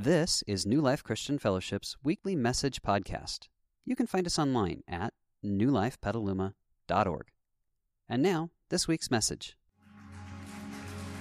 [0.00, 3.48] This is New Life Christian Fellowship's weekly message podcast.
[3.84, 5.12] You can find us online at
[5.44, 7.26] newlifepetaluma.org.
[8.08, 9.56] And now, this week's message.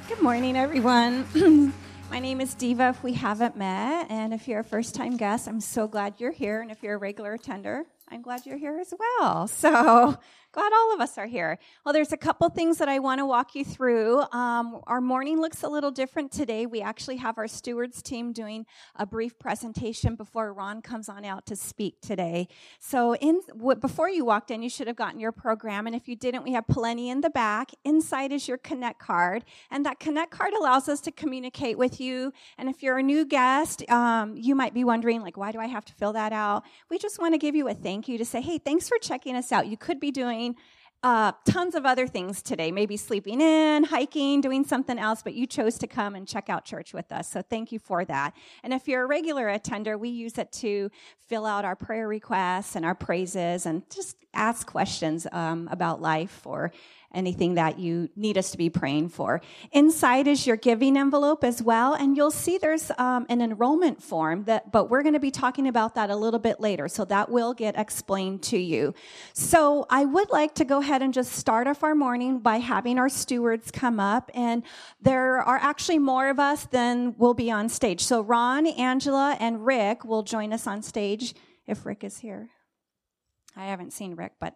[0.08, 1.26] Good morning, everyone.
[2.12, 4.12] My name is Diva, if we haven't met.
[4.12, 6.62] And if you're a first time guest, I'm so glad you're here.
[6.62, 9.48] And if you're a regular attender, I'm glad you're here as well.
[9.48, 10.20] So
[10.58, 11.60] glad all of us are here.
[11.86, 14.24] Well, there's a couple things that I want to walk you through.
[14.32, 16.66] Um, our morning looks a little different today.
[16.66, 18.66] We actually have our stewards team doing
[18.96, 22.48] a brief presentation before Ron comes on out to speak today.
[22.80, 26.08] So, in w- before you walked in, you should have gotten your program, and if
[26.08, 27.70] you didn't, we have plenty in the back.
[27.86, 32.34] Inside is your Connect card, and that Connect card allows us to communicate with you.
[32.58, 35.68] And if you're a new guest, um, you might be wondering, like, why do I
[35.68, 36.64] have to fill that out?
[36.90, 39.36] We just want to give you a thank you to say, hey, thanks for checking
[39.36, 39.68] us out.
[39.68, 40.47] You could be doing
[41.04, 45.46] uh, tons of other things today, maybe sleeping in, hiking, doing something else, but you
[45.46, 47.30] chose to come and check out church with us.
[47.30, 48.36] So thank you for that.
[48.64, 50.90] And if you're a regular attender, we use it to
[51.28, 56.42] fill out our prayer requests and our praises and just ask questions um, about life
[56.46, 56.72] or
[57.18, 59.42] anything that you need us to be praying for.
[59.72, 64.44] Inside is your giving envelope as well, and you'll see there's um, an enrollment form
[64.46, 67.30] that, but we're going to be talking about that a little bit later, so that
[67.30, 68.94] will get explained to you.
[69.34, 73.00] So I would like to go ahead and just start off our morning by having
[73.00, 74.64] our stewards come up, and
[75.02, 78.04] there are actually more of us than will be on stage.
[78.04, 81.34] So Ron, Angela, and Rick will join us on stage
[81.66, 82.50] if Rick is here.
[83.56, 84.54] I haven't seen Rick, but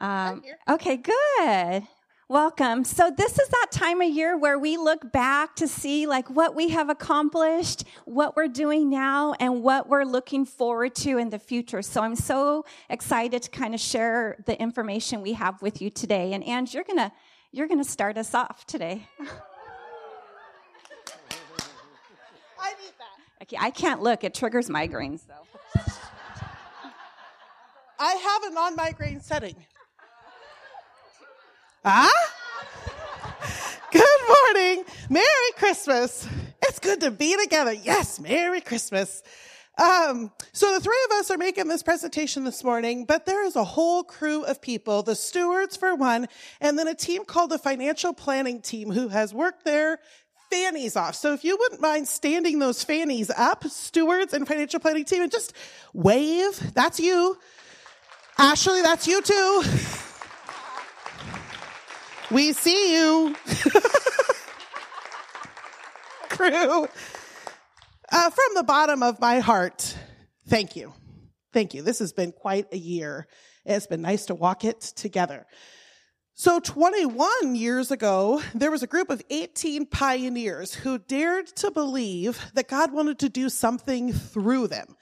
[0.00, 1.82] um, okay, good.
[2.28, 2.84] Welcome.
[2.84, 6.54] So this is that time of year where we look back to see like what
[6.54, 11.40] we have accomplished, what we're doing now, and what we're looking forward to in the
[11.40, 11.82] future.
[11.82, 16.32] So I'm so excited to kind of share the information we have with you today.
[16.32, 17.12] And Ange, you're gonna
[17.50, 19.08] you're gonna start us off today.
[22.60, 23.42] I need that.
[23.42, 25.22] Okay, I can't look; it triggers migraines.
[25.26, 25.82] though.
[27.98, 29.56] I have a non migraine setting.
[31.84, 32.10] Ah?
[33.90, 34.84] Good morning.
[35.08, 36.28] Merry Christmas.
[36.62, 37.72] It's good to be together.
[37.72, 39.22] Yes, Merry Christmas.
[39.78, 43.56] Um, so the three of us are making this presentation this morning, but there is
[43.56, 46.28] a whole crew of people, the stewards for one,
[46.60, 50.00] and then a team called the financial planning team who has worked their
[50.50, 51.14] fannies off.
[51.14, 55.32] So if you wouldn't mind standing those fannies up, stewards and financial planning team, and
[55.32, 55.54] just
[55.94, 57.38] wave, that's you.
[58.36, 59.62] Ashley, that's you too.
[62.30, 63.34] We see you.
[66.28, 66.86] Crew.
[68.12, 69.96] Uh, from the bottom of my heart,
[70.46, 70.92] thank you.
[71.52, 71.82] Thank you.
[71.82, 73.26] This has been quite a year.
[73.64, 75.46] It's been nice to walk it together.
[76.34, 82.40] So 21 years ago, there was a group of 18 pioneers who dared to believe
[82.54, 84.96] that God wanted to do something through them,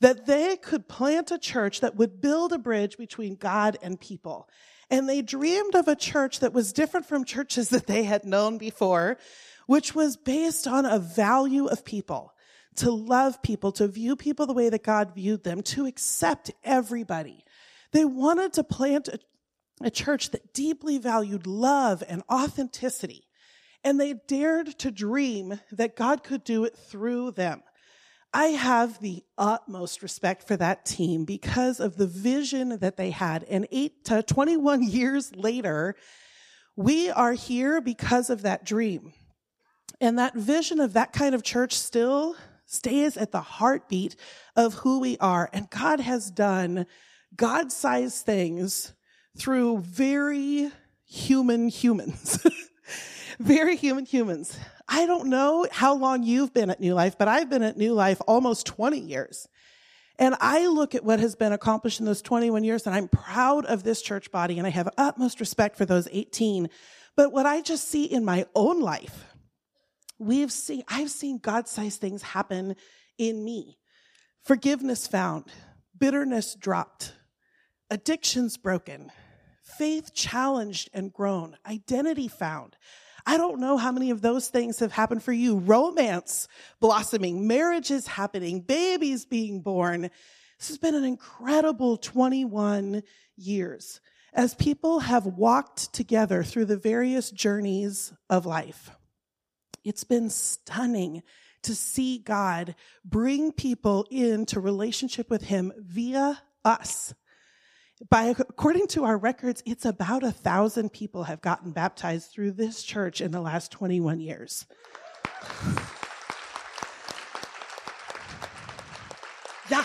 [0.00, 4.48] that they could plant a church that would build a bridge between God and people.
[4.90, 8.58] And they dreamed of a church that was different from churches that they had known
[8.58, 9.18] before,
[9.66, 12.32] which was based on a value of people,
[12.76, 17.44] to love people, to view people the way that God viewed them, to accept everybody.
[17.92, 19.18] They wanted to plant a,
[19.82, 23.26] a church that deeply valued love and authenticity.
[23.82, 27.62] And they dared to dream that God could do it through them.
[28.36, 33.44] I have the utmost respect for that team because of the vision that they had.
[33.44, 35.96] And eight to 21 years later,
[36.76, 39.14] we are here because of that dream.
[40.02, 42.36] And that vision of that kind of church still
[42.66, 44.16] stays at the heartbeat
[44.54, 45.48] of who we are.
[45.54, 46.84] And God has done
[47.34, 48.92] God sized things
[49.38, 50.70] through very
[51.06, 52.46] human humans.
[53.40, 54.58] very human humans.
[54.88, 57.92] I don't know how long you've been at New Life, but I've been at New
[57.92, 59.48] Life almost 20 years.
[60.18, 63.66] And I look at what has been accomplished in those 21 years and I'm proud
[63.66, 66.70] of this church body and I have utmost respect for those 18.
[67.16, 69.34] But what I just see in my own life,
[70.18, 72.76] we've seen, I've seen God-sized things happen
[73.18, 73.78] in me.
[74.42, 75.44] Forgiveness found,
[75.98, 77.12] bitterness dropped,
[77.90, 79.10] addictions broken,
[79.62, 82.76] faith challenged and grown, identity found.
[83.26, 85.58] I don't know how many of those things have happened for you.
[85.58, 86.46] Romance
[86.80, 90.02] blossoming, marriages happening, babies being born.
[90.58, 93.02] This has been an incredible 21
[93.36, 94.00] years
[94.32, 98.90] as people have walked together through the various journeys of life.
[99.82, 101.22] It's been stunning
[101.62, 107.12] to see God bring people into relationship with Him via us
[108.10, 112.82] by according to our records, it's about a thousand people have gotten baptized through this
[112.82, 114.66] church in the last 21 years.
[119.68, 119.84] Yeah.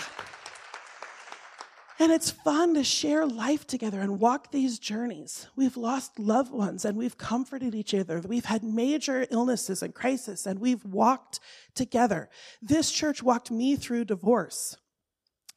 [1.98, 5.48] And it's fun to share life together and walk these journeys.
[5.56, 8.20] We've lost loved ones and we've comforted each other.
[8.22, 11.40] We've had major illnesses and crisis and we've walked
[11.74, 12.30] together.
[12.62, 14.78] This church walked me through divorce.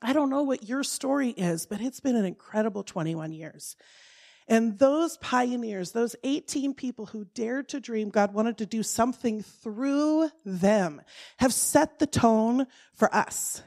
[0.05, 3.75] I don't know what your story is, but it's been an incredible 21 years.
[4.47, 9.43] And those pioneers, those 18 people who dared to dream God wanted to do something
[9.43, 11.01] through them,
[11.39, 13.63] have set the tone for us.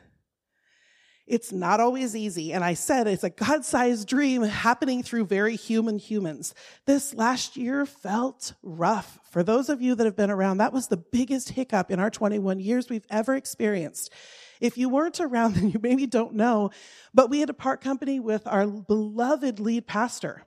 [1.25, 2.53] It's not always easy.
[2.53, 6.53] And I said it's a God sized dream happening through very human humans.
[6.85, 9.19] This last year felt rough.
[9.31, 12.11] For those of you that have been around, that was the biggest hiccup in our
[12.11, 14.13] 21 years we've ever experienced.
[14.59, 16.71] If you weren't around, then you maybe don't know,
[17.13, 20.43] but we had a part company with our beloved lead pastor.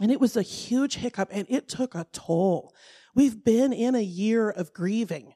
[0.00, 2.74] And it was a huge hiccup and it took a toll.
[3.14, 5.34] We've been in a year of grieving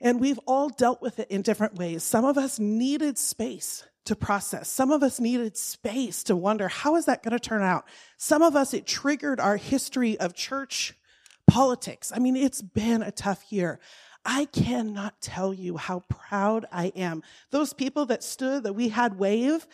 [0.00, 2.02] and we've all dealt with it in different ways.
[2.02, 4.68] Some of us needed space to process.
[4.70, 7.84] Some of us needed space to wonder, how is that going to turn out?
[8.16, 10.94] Some of us, it triggered our history of church
[11.46, 12.12] politics.
[12.14, 13.78] I mean, it's been a tough year.
[14.24, 17.22] I cannot tell you how proud I am.
[17.50, 19.66] Those people that stood, that we had wave,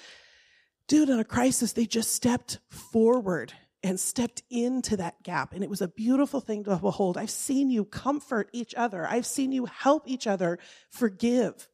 [0.88, 3.52] dude, in a crisis, they just stepped forward
[3.82, 5.52] and stepped into that gap.
[5.52, 7.16] And it was a beautiful thing to behold.
[7.16, 9.06] I've seen you comfort each other.
[9.06, 10.58] I've seen you help each other
[10.90, 11.68] forgive.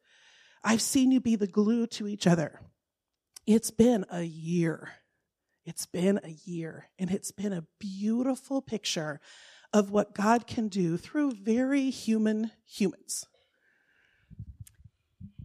[0.63, 2.59] I've seen you be the glue to each other.
[3.45, 4.91] It's been a year.
[5.65, 9.21] It's been a year, and it's been a beautiful picture
[9.73, 13.25] of what God can do through very human humans.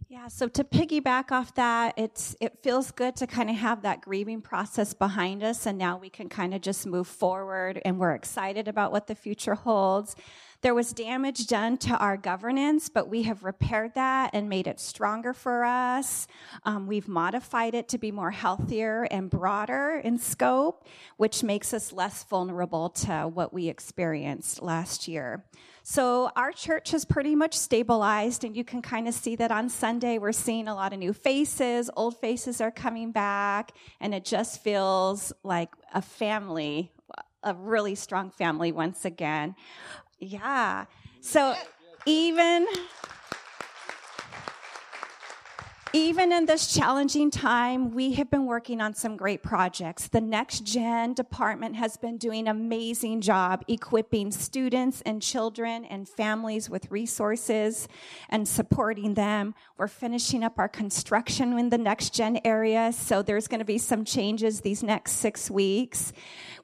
[0.07, 4.01] Yeah, so to piggyback off that, it's it feels good to kind of have that
[4.01, 8.15] grieving process behind us and now we can kind of just move forward and we're
[8.15, 10.15] excited about what the future holds.
[10.61, 14.81] There was damage done to our governance, but we have repaired that and made it
[14.81, 16.27] stronger for us.
[16.63, 20.85] Um, we've modified it to be more healthier and broader in scope,
[21.15, 25.45] which makes us less vulnerable to what we experienced last year.
[25.81, 29.69] So our church has pretty much stabilized, and you can kind of see that on
[29.69, 30.17] Sunday.
[30.17, 33.71] We're seeing a lot of new faces, old faces are coming back,
[34.01, 36.91] and it just feels like a family,
[37.43, 39.55] a really strong family once again.
[40.19, 40.85] Yeah.
[41.21, 41.55] So
[42.05, 42.67] even
[45.91, 50.07] even in this challenging time, we have been working on some great projects.
[50.07, 56.07] The Next Gen department has been doing an amazing job equipping students and children and
[56.07, 57.87] families with resources
[58.29, 59.55] and supporting them.
[59.77, 63.79] We're finishing up our construction in the Next Gen area, so there's going to be
[63.79, 66.13] some changes these next six weeks.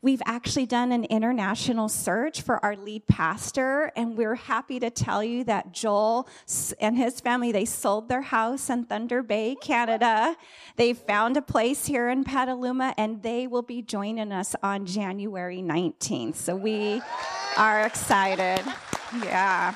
[0.06, 5.24] We've actually done an international search for our lead pastor, and we're happy to tell
[5.24, 6.28] you that Joel
[6.80, 10.38] and his family, they sold their house in Thunder Bay, Canada.
[10.76, 15.64] They found a place here in Petaluma, and they will be joining us on January
[15.64, 16.36] 19th.
[16.36, 17.02] So we
[17.58, 18.64] are excited.
[19.24, 19.74] Yeah.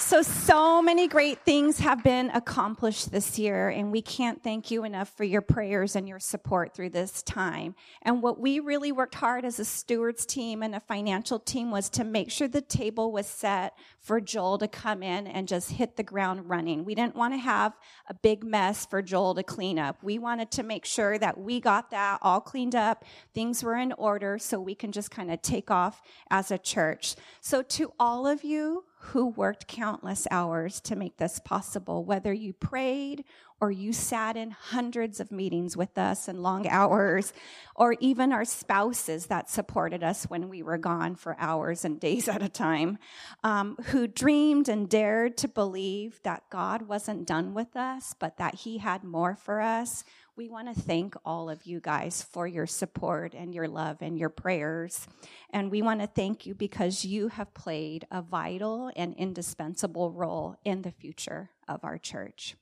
[0.00, 4.82] So, so many great things have been accomplished this year, and we can't thank you
[4.82, 7.76] enough for your prayers and your support through this time.
[8.02, 11.88] And what we really worked hard as a stewards team and a financial team was
[11.90, 15.96] to make sure the table was set for Joel to come in and just hit
[15.96, 16.84] the ground running.
[16.84, 17.74] We didn't want to have
[18.08, 20.02] a big mess for Joel to clean up.
[20.02, 23.92] We wanted to make sure that we got that all cleaned up, things were in
[23.92, 27.14] order, so we can just kind of take off as a church.
[27.40, 32.52] So, to all of you who worked countless hours to make this possible, whether you
[32.52, 33.24] prayed
[33.60, 37.32] or you sat in hundreds of meetings with us and long hours,
[37.74, 42.28] or even our spouses that supported us when we were gone for hours and days
[42.28, 42.98] at a time,
[43.42, 48.56] um, who dreamed and dared to believe that God wasn't done with us, but that
[48.56, 50.04] He had more for us.
[50.40, 54.18] We want to thank all of you guys for your support and your love and
[54.18, 55.06] your prayers.
[55.50, 60.56] And we want to thank you because you have played a vital and indispensable role
[60.64, 62.56] in the future of our church.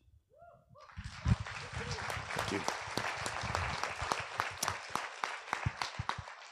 [2.35, 2.61] Thank you.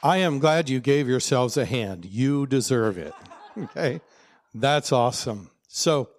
[0.01, 2.05] I am glad you gave yourselves a hand.
[2.05, 3.13] You deserve it.
[3.57, 3.99] Okay.
[4.55, 5.49] That's awesome.
[5.67, 6.09] So,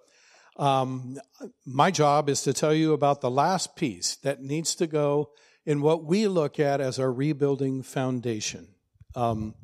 [0.59, 1.17] um,
[1.65, 5.31] my job is to tell you about the last piece that needs to go
[5.65, 8.67] in what we look at as our rebuilding foundation.
[9.15, 9.55] Um,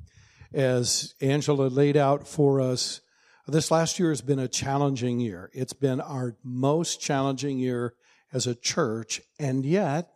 [0.53, 3.01] as Angela laid out for us,
[3.45, 5.51] this last year has been a challenging year.
[5.53, 7.93] It's been our most challenging year
[8.31, 10.09] as a church, and yet,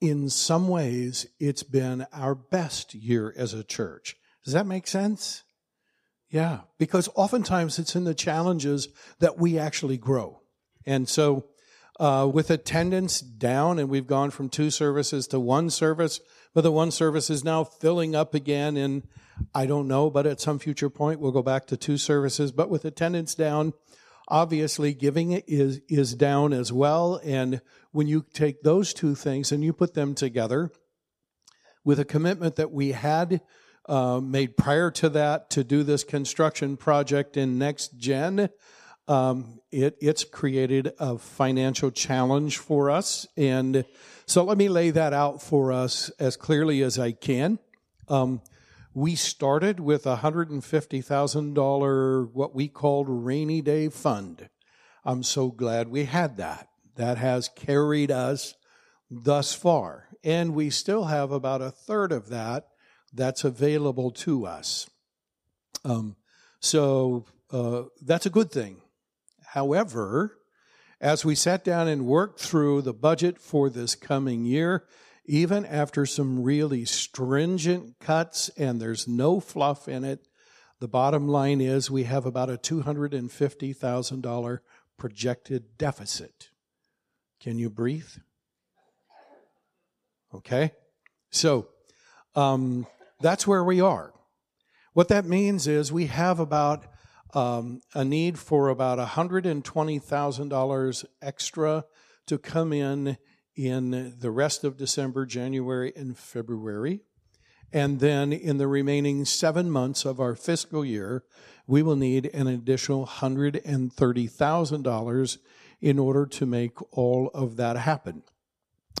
[0.00, 4.16] in some ways, it's been our best year as a church.
[4.44, 5.42] Does that make sense?
[6.30, 10.40] Yeah, because oftentimes it's in the challenges that we actually grow.
[10.86, 11.46] And so
[11.98, 16.20] uh, with attendance down, and we've gone from two services to one service,
[16.54, 18.76] but the one service is now filling up again.
[18.76, 19.06] And
[19.54, 22.52] I don't know, but at some future point, we'll go back to two services.
[22.52, 23.72] But with attendance down,
[24.28, 27.20] obviously giving is is down as well.
[27.24, 27.60] And
[27.90, 30.70] when you take those two things and you put them together
[31.84, 33.40] with a commitment that we had
[33.88, 38.48] uh, made prior to that to do this construction project in next gen.
[39.08, 43.26] Um, it, it's created a financial challenge for us.
[43.36, 43.84] And
[44.26, 47.58] so let me lay that out for us as clearly as I can.
[48.08, 48.42] Um,
[48.94, 54.48] we started with a $150,000, what we called rainy day fund.
[55.04, 56.68] I'm so glad we had that.
[56.96, 58.54] That has carried us
[59.10, 60.08] thus far.
[60.22, 62.66] And we still have about a third of that
[63.12, 64.88] that's available to us.
[65.84, 66.16] Um,
[66.60, 68.82] so uh, that's a good thing.
[69.46, 70.36] However,
[71.00, 74.84] as we sat down and worked through the budget for this coming year,
[75.24, 80.26] even after some really stringent cuts and there's no fluff in it,
[80.78, 84.58] the bottom line is we have about a $250,000
[84.96, 86.50] projected deficit.
[87.38, 88.08] Can you breathe?
[90.34, 90.72] Okay.
[91.30, 91.68] So,
[92.34, 92.86] um,
[93.20, 94.12] that's where we are.
[94.92, 96.86] What that means is we have about
[97.32, 101.84] um, a need for about $120,000 extra
[102.26, 103.16] to come in
[103.54, 107.02] in the rest of December, January, and February.
[107.72, 111.22] And then in the remaining seven months of our fiscal year,
[111.66, 115.38] we will need an additional $130,000
[115.80, 118.22] in order to make all of that happen.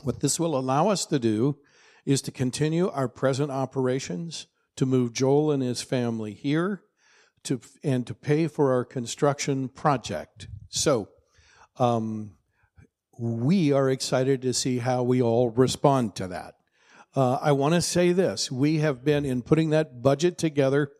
[0.02, 1.58] What this will allow us to do
[2.10, 6.82] is to continue our present operations, to move Joel and his family here,
[7.44, 10.48] to and to pay for our construction project.
[10.68, 11.08] So,
[11.78, 12.32] um,
[13.16, 16.54] we are excited to see how we all respond to that.
[17.14, 20.90] Uh, I want to say this: we have been in putting that budget together.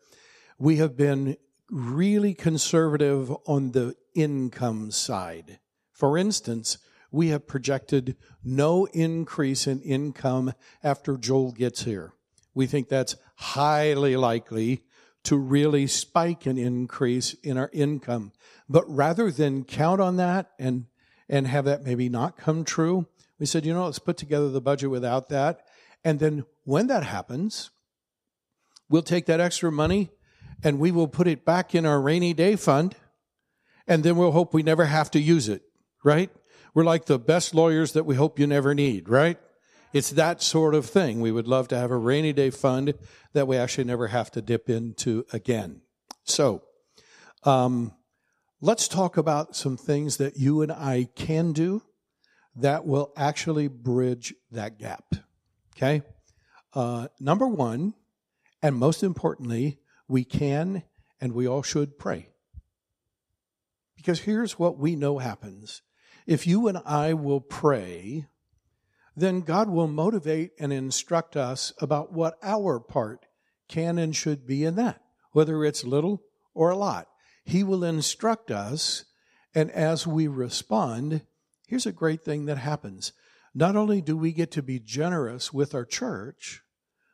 [0.57, 1.35] We have been
[1.69, 5.59] really conservative on the income side.
[5.91, 6.77] For instance,
[7.11, 10.53] we have projected no increase in income
[10.83, 12.13] after Joel gets here.
[12.53, 14.83] We think that's highly likely
[15.23, 18.31] to really spike an increase in our income.
[18.67, 20.85] But rather than count on that and,
[21.29, 23.07] and have that maybe not come true,
[23.39, 25.61] we said, you know, let's put together the budget without that.
[26.03, 27.69] And then when that happens,
[28.89, 30.09] we'll take that extra money
[30.63, 32.95] and we will put it back in our rainy day fund.
[33.87, 35.63] And then we'll hope we never have to use it,
[36.03, 36.29] right?
[36.73, 39.37] We're like the best lawyers that we hope you never need, right?
[39.93, 41.19] It's that sort of thing.
[41.19, 42.93] We would love to have a rainy day fund
[43.33, 45.81] that we actually never have to dip into again.
[46.23, 46.63] So,
[47.43, 47.93] um,
[48.61, 51.81] let's talk about some things that you and I can do
[52.55, 55.15] that will actually bridge that gap.
[55.75, 56.03] Okay?
[56.73, 57.93] Uh, number one,
[58.61, 60.83] and most importantly, we can
[61.19, 62.29] and we all should pray.
[63.95, 65.81] Because here's what we know happens
[66.25, 68.27] if you and I will pray,
[69.15, 73.25] then God will motivate and instruct us about what our part
[73.67, 75.01] can and should be in that,
[75.31, 76.23] whether it's little
[76.53, 77.07] or a lot.
[77.43, 79.05] He will instruct us,
[79.53, 81.25] and as we respond,
[81.67, 83.13] here's a great thing that happens.
[83.53, 86.61] Not only do we get to be generous with our church,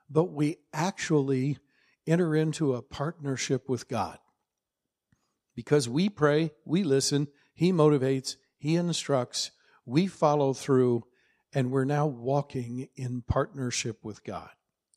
[0.09, 1.57] but we actually
[2.05, 4.19] enter into a partnership with God.
[5.55, 9.51] Because we pray, we listen, He motivates, he instructs,
[9.85, 11.05] we follow through,
[11.53, 14.49] and we're now walking in partnership with God.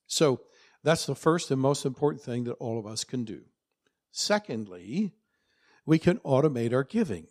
[0.06, 0.40] So
[0.82, 3.42] that's the first and most important thing that all of us can do.
[4.10, 5.12] Secondly,
[5.86, 7.26] we can automate our giving.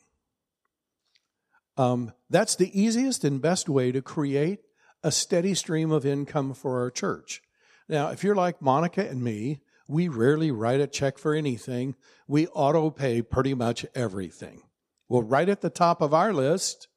[1.77, 4.59] Um, that's the easiest and best way to create
[5.03, 7.41] a steady stream of income for our church.
[7.87, 11.95] Now, if you're like Monica and me, we rarely write a check for anything.
[12.27, 14.61] We auto pay pretty much everything.
[15.09, 16.87] Well, right at the top of our list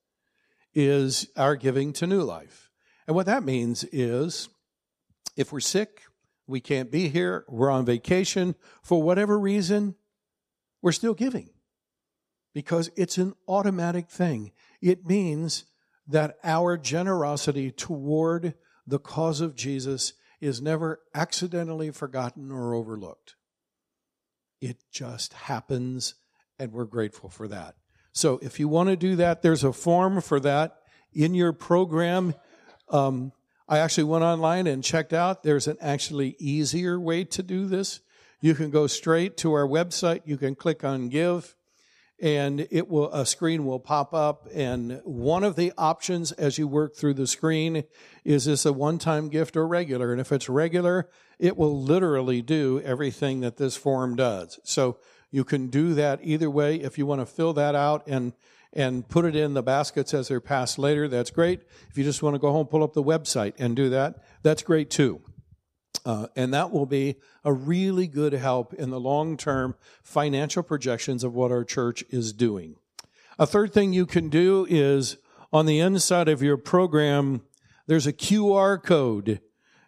[0.75, 2.71] is our giving to New Life.
[3.07, 4.51] And what that means is
[5.35, 6.03] if we're sick,
[6.47, 9.95] we can't be here, we're on vacation, for whatever reason,
[10.83, 11.49] we're still giving
[12.55, 14.53] because it's an automatic thing.
[14.83, 15.65] It means
[16.07, 18.55] that our generosity toward
[18.87, 23.37] the cause of Jesus is never accidentally forgotten or overlooked.
[24.61, 26.15] It just happens,
[26.59, 27.77] and we're grateful for that.
[28.13, 30.79] So if you want to do that, there's a form for that
[31.13, 32.35] in your program.
[32.89, 33.33] Um,
[33.69, 35.43] I actually went online and checked out.
[35.43, 38.01] There's an actually easier way to do this.
[38.41, 40.23] You can go straight to our website.
[40.25, 41.55] You can click on give
[42.23, 46.69] and it will a screen will pop up and one of the options as you
[46.69, 47.83] work through the screen
[48.25, 51.09] is this a one-time gift or regular and if it's regular
[51.41, 54.97] it will literally do everything that this form does so
[55.33, 58.33] you can do that either way if you want to fill that out and
[58.75, 62.23] and put it in the baskets as they're passed later that's great if you just
[62.23, 65.21] want to go home pull up the website and do that that's great too
[66.05, 71.23] uh, and that will be a really good help in the long term financial projections
[71.23, 72.77] of what our church is doing.
[73.39, 75.17] A third thing you can do is
[75.53, 77.43] on the inside of your program,
[77.87, 79.41] there's a QR code.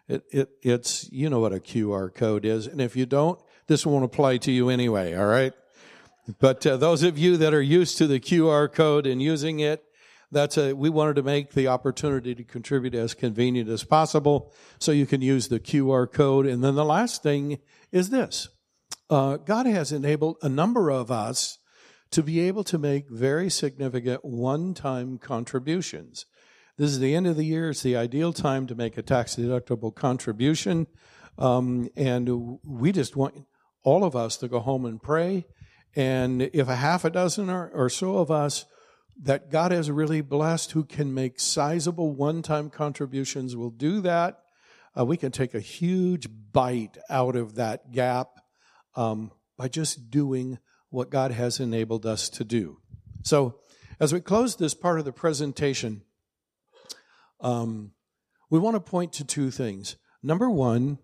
[0.07, 2.67] It, it, it's, you know what a QR code is.
[2.67, 5.53] And if you don't, this won't apply to you anyway, all right?
[6.39, 9.83] But uh, those of you that are used to the QR code and using it,
[10.31, 14.91] that's a, we wanted to make the opportunity to contribute as convenient as possible so
[14.91, 16.45] you can use the QR code.
[16.45, 17.59] And then the last thing
[17.91, 18.49] is this.
[19.09, 21.59] Uh, God has enabled a number of us
[22.11, 26.25] to be able to make very significant one-time contributions.
[26.77, 27.69] This is the end of the year.
[27.69, 30.87] It's the ideal time to make a tax deductible contribution.
[31.37, 33.45] Um, and we just want
[33.85, 35.45] all of us to go home and pray.
[35.95, 38.65] And if a half a dozen or, or so of us
[39.21, 44.39] that God has really blessed who can make sizable one time contributions will do that.
[44.97, 48.29] Uh, we can take a huge bite out of that gap
[48.95, 50.57] um, by just doing
[50.89, 52.79] what God has enabled us to do.
[53.23, 53.59] So,
[53.99, 56.01] as we close this part of the presentation,
[57.39, 57.91] um,
[58.49, 59.95] we want to point to two things.
[60.21, 60.99] Number one,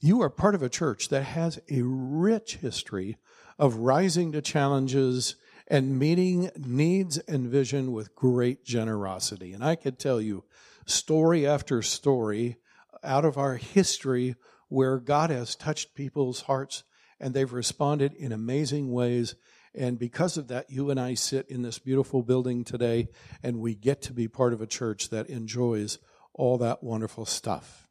[0.00, 3.16] you are part of a church that has a rich history
[3.58, 5.36] of rising to challenges
[5.68, 9.52] and meeting needs and vision with great generosity.
[9.52, 10.44] And I could tell you
[10.84, 12.56] story after story
[13.02, 14.36] out of our history
[14.68, 16.84] where God has touched people's hearts
[17.18, 19.34] and they've responded in amazing ways.
[19.74, 23.08] And because of that, you and I sit in this beautiful building today
[23.42, 25.98] and we get to be part of a church that enjoys
[26.34, 27.85] all that wonderful stuff.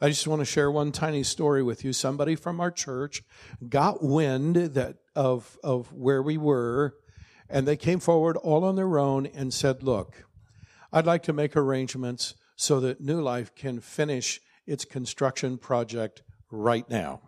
[0.00, 1.92] I just want to share one tiny story with you.
[1.92, 3.22] Somebody from our church
[3.68, 6.94] got wind that of, of where we were
[7.48, 10.24] and they came forward all on their own and said, Look,
[10.92, 16.88] I'd like to make arrangements so that New Life can finish its construction project right
[16.88, 17.20] now.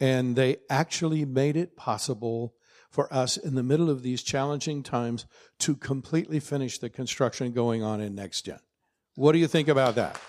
[0.00, 2.54] And they actually made it possible
[2.90, 5.26] for us in the middle of these challenging times
[5.58, 8.60] to completely finish the construction going on in Next Gen.
[9.14, 10.20] What do you think about that?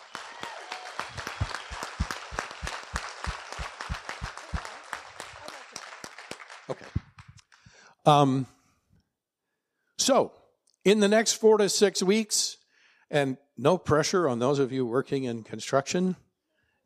[8.09, 8.47] Um,
[9.99, 10.31] so,
[10.83, 12.57] in the next four to six weeks,
[13.11, 16.15] and no pressure on those of you working in construction,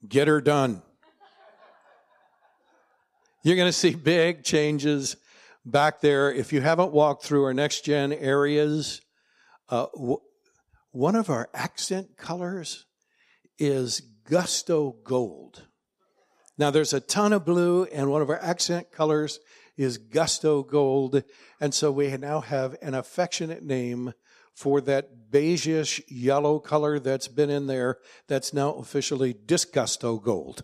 [0.06, 0.82] get her done.
[3.42, 5.16] You're going to see big changes
[5.66, 6.30] back there.
[6.30, 9.00] If you haven't walked through our next gen areas,
[9.70, 10.20] uh, w-
[10.92, 12.86] one of our accent colors
[13.58, 15.64] is gusto gold.
[16.58, 19.40] Now, there's a ton of blue, and one of our accent colors
[19.78, 21.24] is Gusto Gold.
[21.60, 24.14] And so we now have an affectionate name
[24.54, 30.64] for that beigeish yellow color that's been in there that's now officially Disgusto Gold.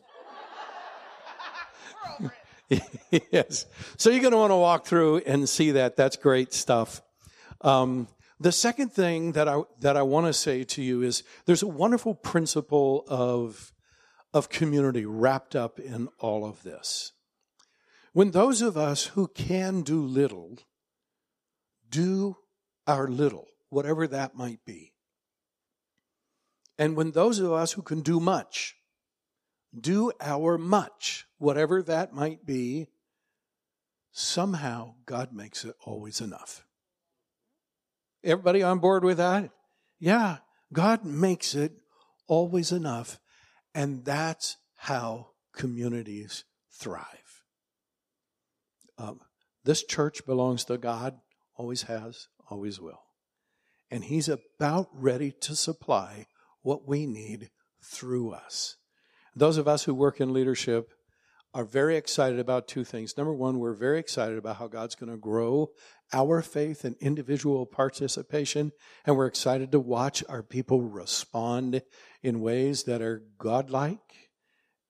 [3.31, 3.65] yes.
[3.97, 5.95] So you're going to want to walk through and see that.
[5.95, 7.01] That's great stuff.
[7.61, 8.07] Um,
[8.39, 11.67] the second thing that I that I want to say to you is there's a
[11.67, 13.73] wonderful principle of
[14.33, 17.11] of community wrapped up in all of this.
[18.13, 20.57] When those of us who can do little
[21.89, 22.37] do
[22.85, 24.93] our little, whatever that might be,
[26.77, 28.75] and when those of us who can do much
[29.77, 32.87] do our much, whatever that might be,
[34.11, 36.65] somehow God makes it always enough.
[38.23, 39.51] Everybody on board with that?
[39.99, 40.37] Yeah,
[40.73, 41.73] God makes it
[42.27, 43.19] always enough,
[43.73, 47.28] and that's how communities thrive.
[48.99, 49.21] Um,
[49.63, 51.15] this church belongs to God,
[51.55, 53.01] always has, always will.
[53.89, 56.27] And He's about ready to supply
[56.61, 57.49] what we need
[57.81, 58.75] through us.
[59.35, 60.89] Those of us who work in leadership
[61.53, 63.17] are very excited about two things.
[63.17, 65.69] Number one, we're very excited about how God's going to grow
[66.13, 68.71] our faith and individual participation.
[69.05, 71.81] And we're excited to watch our people respond
[72.21, 74.28] in ways that are godlike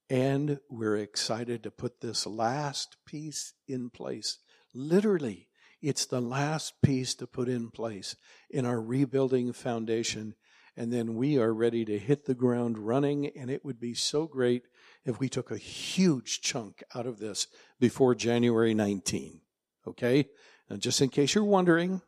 [0.09, 4.39] and we're excited to put this last piece in place.
[4.73, 5.49] Literally,
[5.81, 8.15] it's the last piece to put in place
[8.49, 10.35] in our rebuilding foundation.
[10.75, 13.27] And then we are ready to hit the ground running.
[13.37, 14.63] And it would be so great
[15.05, 17.47] if we took a huge chunk out of this
[17.79, 19.41] before January 19.
[19.87, 20.27] Okay?
[20.69, 22.01] Now, just in case you're wondering,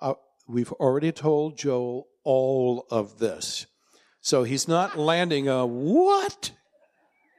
[0.00, 0.14] uh,
[0.48, 3.66] we've already told Joel all of this.
[4.20, 6.52] So he's not landing a what?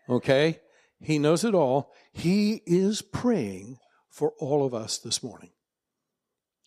[0.09, 0.59] Okay?
[0.99, 1.93] He knows it all.
[2.11, 3.77] He is praying
[4.09, 5.51] for all of us this morning.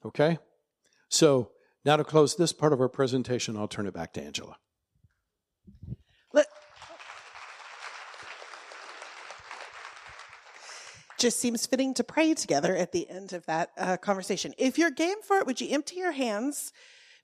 [0.05, 0.39] Okay?
[1.09, 1.51] So
[1.85, 4.57] now to close this part of our presentation, I'll turn it back to Angela.
[6.33, 6.47] Let,
[11.19, 14.55] just seems fitting to pray together at the end of that uh, conversation.
[14.59, 16.73] If you're game for it, would you empty your hands?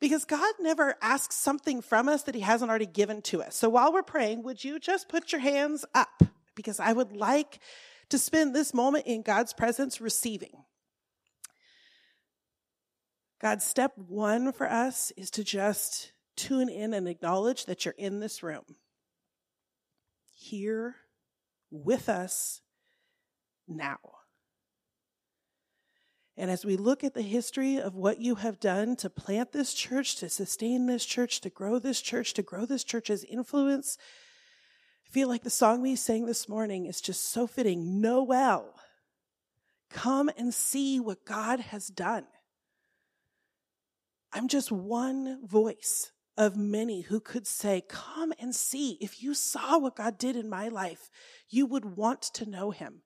[0.01, 3.57] Because God never asks something from us that He hasn't already given to us.
[3.57, 6.23] So while we're praying, would you just put your hands up?
[6.55, 7.61] Because I would like
[8.11, 10.65] to spend this moment in God's presence receiving.
[13.41, 18.21] God, step one for us is to just tune in and acknowledge that you're in
[18.21, 18.65] this room,
[20.35, 20.97] here
[21.71, 22.61] with us
[23.67, 23.99] now.
[26.37, 29.73] And as we look at the history of what you have done to plant this
[29.73, 33.97] church, to sustain this church, to grow this church, to grow this church's influence,
[35.07, 38.03] I feel like the song we sang this morning is just so fitting.
[38.03, 38.75] Noel,
[39.89, 42.27] come and see what God has done.
[44.31, 48.99] I'm just one voice of many who could say, Come and see.
[49.01, 51.09] If you saw what God did in my life,
[51.49, 53.01] you would want to know him.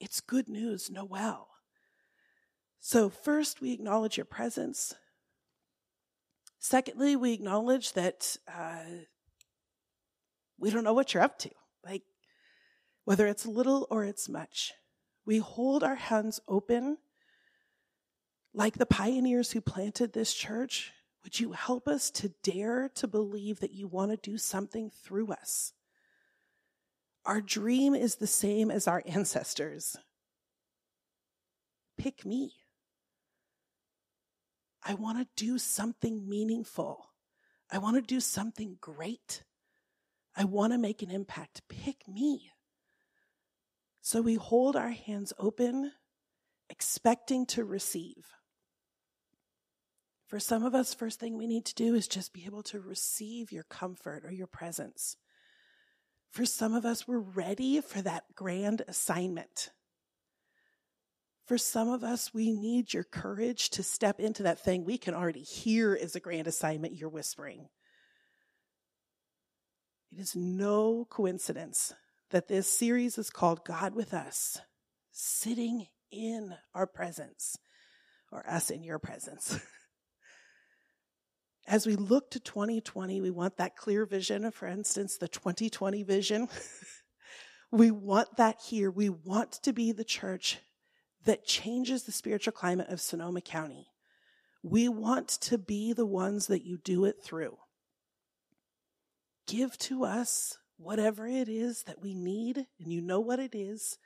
[0.00, 1.48] It's good news, Noel.
[2.80, 4.94] So, first, we acknowledge your presence.
[6.58, 8.82] Secondly, we acknowledge that uh,
[10.58, 11.50] we don't know what you're up to,
[11.84, 12.02] like
[13.04, 14.72] whether it's little or it's much.
[15.24, 16.98] We hold our hands open
[18.52, 20.92] like the pioneers who planted this church.
[21.22, 25.32] Would you help us to dare to believe that you want to do something through
[25.32, 25.72] us?
[27.24, 29.96] Our dream is the same as our ancestors.
[31.96, 32.52] Pick me.
[34.88, 37.10] I want to do something meaningful.
[37.70, 39.44] I want to do something great.
[40.34, 41.60] I want to make an impact.
[41.68, 42.50] Pick me.
[44.00, 45.92] So we hold our hands open,
[46.70, 48.24] expecting to receive.
[50.26, 52.80] For some of us, first thing we need to do is just be able to
[52.80, 55.18] receive your comfort or your presence.
[56.30, 59.68] For some of us, we're ready for that grand assignment.
[61.48, 65.14] For some of us, we need your courage to step into that thing we can
[65.14, 67.70] already hear is a grand assignment you're whispering.
[70.12, 71.94] It is no coincidence
[72.28, 74.60] that this series is called God with Us,
[75.10, 77.56] sitting in our presence,
[78.30, 79.58] or us in your presence.
[81.66, 86.48] As we look to 2020, we want that clear vision, for instance, the 2020 vision.
[87.72, 88.90] we want that here.
[88.90, 90.58] We want to be the church
[91.24, 93.88] that changes the spiritual climate of Sonoma County.
[94.62, 97.56] We want to be the ones that you do it through.
[99.46, 103.98] Give to us whatever it is that we need, and you know what it is.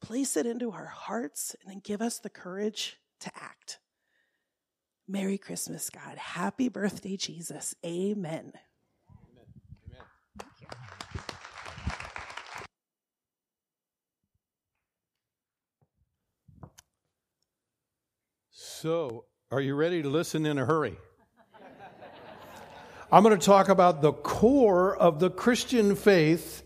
[0.00, 3.78] Place it into our hearts, and then give us the courage to act.
[5.06, 6.16] Merry Christmas, God.
[6.16, 7.74] Happy birthday, Jesus.
[7.84, 8.52] Amen.
[18.80, 20.96] So, are you ready to listen in a hurry?
[23.12, 26.62] I'm going to talk about the core of the Christian faith,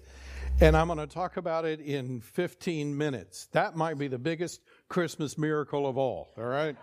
[0.61, 3.47] and I'm going to talk about it in 15 minutes.
[3.47, 6.77] That might be the biggest Christmas miracle of all, all right?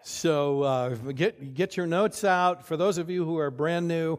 [0.00, 2.64] So, uh, get, get your notes out.
[2.64, 4.18] For those of you who are brand new,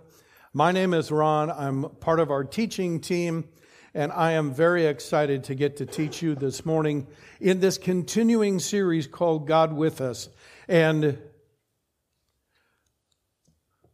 [0.54, 1.50] my name is Ron.
[1.50, 3.50] I'm part of our teaching team,
[3.94, 7.08] and I am very excited to get to teach you this morning
[7.40, 10.30] in this continuing series called God with Us.
[10.68, 11.18] And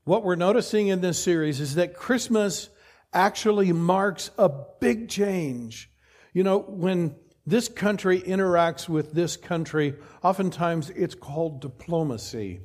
[0.04, 2.70] what we're noticing in this series is that Christmas
[3.14, 5.90] actually marks a big change.
[6.34, 7.16] You know, when
[7.48, 12.60] this country interacts with this country, oftentimes it's called diplomacy.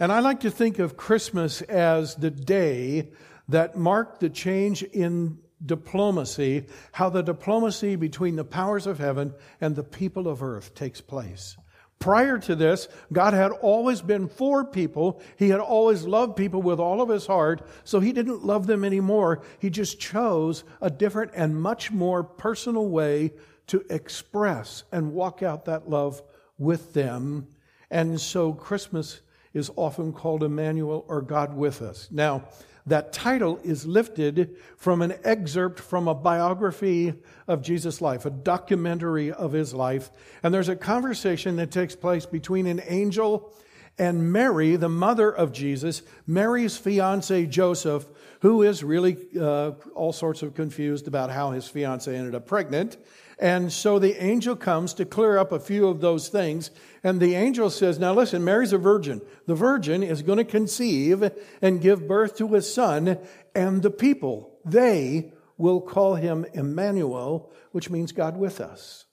[0.00, 3.12] And I like to think of Christmas as the day
[3.48, 9.76] that marked the change in diplomacy, how the diplomacy between the powers of heaven and
[9.76, 11.56] the people of earth takes place.
[11.98, 15.22] Prior to this, God had always been for people.
[15.36, 18.84] He had always loved people with all of his heart, so he didn't love them
[18.84, 19.42] anymore.
[19.60, 23.34] He just chose a different and much more personal way
[23.68, 26.20] to express and walk out that love
[26.58, 27.46] with them.
[27.88, 29.20] And so Christmas
[29.54, 32.08] is often called Emmanuel or God with us.
[32.10, 32.48] Now,
[32.86, 37.14] that title is lifted from an excerpt from a biography
[37.46, 40.10] of Jesus' life, a documentary of his life.
[40.42, 43.52] And there's a conversation that takes place between an angel
[43.98, 48.06] and Mary, the mother of Jesus, Mary's fiance Joseph,
[48.40, 52.96] who is really uh, all sorts of confused about how his fiance ended up pregnant.
[53.38, 56.70] And so the angel comes to clear up a few of those things.
[57.02, 59.20] And the angel says, Now listen, Mary's a virgin.
[59.46, 63.18] The virgin is going to conceive and give birth to a son,
[63.54, 69.06] and the people, they will call him Emmanuel, which means God with us.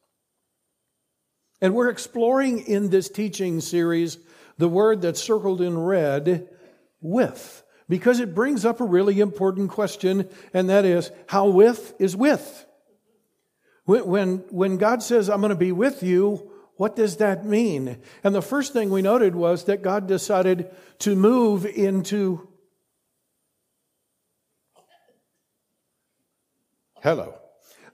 [1.61, 4.17] And we're exploring in this teaching series
[4.57, 6.49] the word that's circled in red,
[7.01, 12.15] with, because it brings up a really important question, and that is how with is
[12.15, 12.65] with.
[13.89, 17.97] When, when God says, I'm going to be with you, what does that mean?
[18.23, 22.47] And the first thing we noted was that God decided to move into.
[27.01, 27.33] Hello.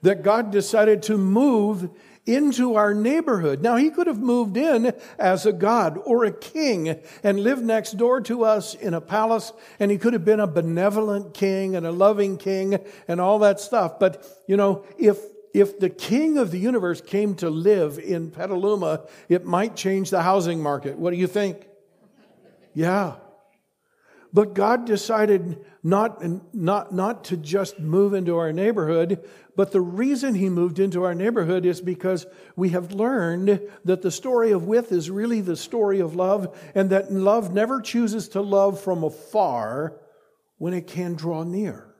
[0.02, 1.88] That God decided to move
[2.26, 3.62] into our neighborhood.
[3.62, 7.92] Now, he could have moved in as a God or a king and lived next
[7.92, 11.86] door to us in a palace, and he could have been a benevolent king and
[11.86, 13.98] a loving king and all that stuff.
[13.98, 15.18] But, you know, if
[15.56, 20.20] if the king of the universe came to live in Petaluma, it might change the
[20.20, 20.98] housing market.
[20.98, 21.66] What do you think?
[22.74, 23.14] Yeah.
[24.34, 30.34] But God decided not, not, not to just move into our neighborhood, but the reason
[30.34, 34.92] He moved into our neighborhood is because we have learned that the story of with
[34.92, 39.98] is really the story of love, and that love never chooses to love from afar
[40.58, 41.94] when it can draw near.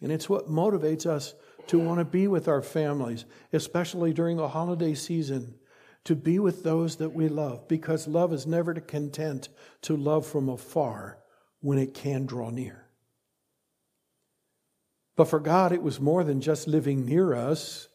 [0.00, 1.34] And it's what motivates us
[1.68, 5.54] to want to be with our families, especially during the holiday season,
[6.04, 9.48] to be with those that we love, because love is never content
[9.82, 11.18] to love from afar
[11.60, 12.86] when it can draw near.
[15.16, 17.88] But for God, it was more than just living near us.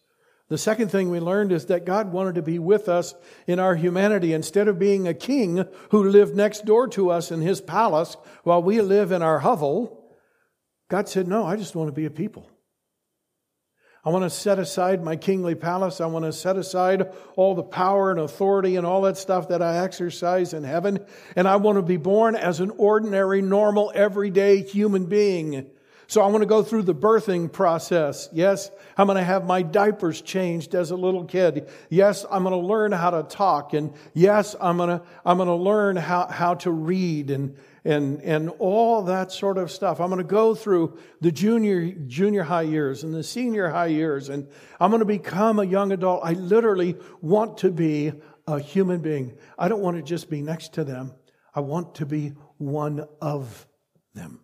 [0.48, 3.16] The second thing we learned is that God wanted to be with us
[3.48, 4.32] in our humanity.
[4.34, 8.62] Instead of being a king who lived next door to us in his palace while
[8.62, 10.06] we live in our hovel,
[10.88, 12.48] God said, No, I just want to be a people.
[14.06, 16.00] I want to set aside my kingly palace.
[16.00, 19.64] I want to set aside all the power and authority and all that stuff that
[19.64, 21.04] I exercise in heaven.
[21.36, 25.72] And I want to be born as an ordinary, normal, everyday human being.
[26.06, 28.30] So I want to go through the birthing process.
[28.32, 31.68] Yes, I'm going to have my diapers changed as a little kid.
[31.90, 33.74] Yes, I'm going to learn how to talk.
[33.74, 38.20] And yes, I'm going to, I'm going to learn how, how to read and, and,
[38.24, 40.02] and all that sort of stuff.
[40.02, 44.30] I'm going to go through the junior, junior high years and the senior high years,
[44.30, 46.22] and I'm going to become a young adult.
[46.24, 48.12] I literally want to be
[48.48, 49.38] a human being.
[49.58, 51.14] I don't want to just be next to them,
[51.54, 53.68] I want to be one of
[54.16, 54.42] them.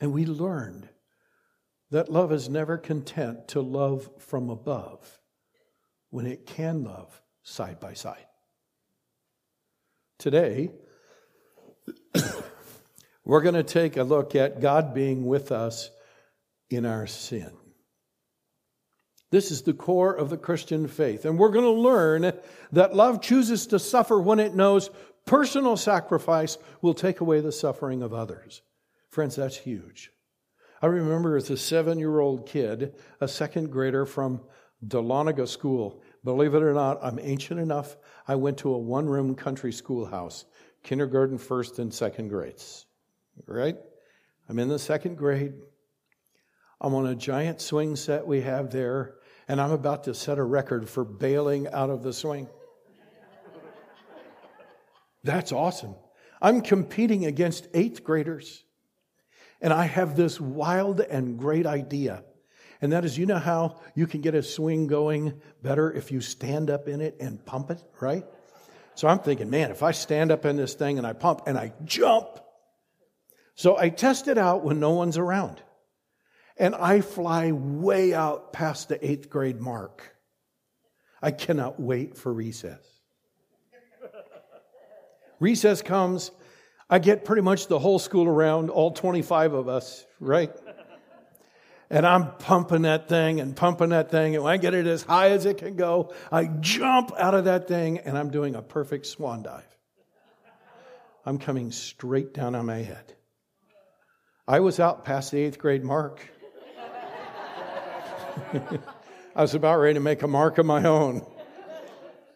[0.00, 0.88] And we learned
[1.92, 5.20] that love is never content to love from above
[6.10, 8.26] when it can love side by side.
[10.18, 10.70] Today,
[13.24, 15.90] we're going to take a look at God being with us
[16.70, 17.50] in our sin.
[19.30, 21.24] This is the core of the Christian faith.
[21.24, 22.32] And we're going to learn
[22.70, 24.90] that love chooses to suffer when it knows
[25.26, 28.62] personal sacrifice will take away the suffering of others.
[29.10, 30.10] Friends, that's huge.
[30.80, 34.40] I remember as a seven year old kid, a second grader from
[34.86, 36.02] Dahlonega School.
[36.22, 37.96] Believe it or not, I'm ancient enough.
[38.28, 40.44] I went to a one room country schoolhouse
[40.84, 42.86] kindergarten, first, and second grades.
[43.46, 43.76] Right?
[44.48, 45.54] I'm in the second grade.
[46.80, 49.14] I'm on a giant swing set we have there,
[49.48, 52.46] and I'm about to set a record for bailing out of the swing.
[55.24, 55.94] That's awesome.
[56.42, 58.62] I'm competing against eighth graders,
[59.62, 62.22] and I have this wild and great idea.
[62.82, 66.20] And that is, you know how you can get a swing going better if you
[66.20, 68.24] stand up in it and pump it, right?
[68.94, 71.58] So I'm thinking, man, if I stand up in this thing and I pump and
[71.58, 72.40] I jump.
[73.56, 75.62] So I test it out when no one's around.
[76.56, 80.14] And I fly way out past the eighth grade mark.
[81.20, 82.84] I cannot wait for recess.
[85.40, 86.30] recess comes.
[86.88, 90.52] I get pretty much the whole school around, all 25 of us, right?
[91.94, 94.34] And I'm pumping that thing and pumping that thing.
[94.34, 97.44] And when I get it as high as it can go, I jump out of
[97.44, 99.62] that thing and I'm doing a perfect swan dive.
[101.24, 103.14] I'm coming straight down on my head.
[104.48, 106.28] I was out past the eighth grade mark.
[109.36, 111.24] I was about ready to make a mark of my own.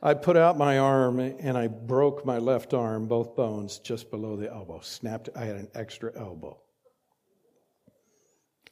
[0.01, 4.37] I put out my arm and I broke my left arm, both bones, just below
[4.37, 4.79] the elbow.
[4.83, 5.31] Snapped.
[5.35, 6.61] I had an extra elbow.